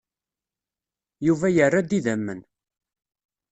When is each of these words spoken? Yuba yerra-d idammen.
Yuba 1.27 1.47
yerra-d 1.55 1.91
idammen. 1.97 2.41